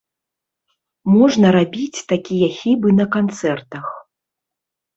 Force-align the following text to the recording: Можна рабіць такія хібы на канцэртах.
Можна 1.15 1.47
рабіць 1.57 2.03
такія 2.13 2.47
хібы 2.57 2.97
на 3.03 3.09
канцэртах. 3.19 3.85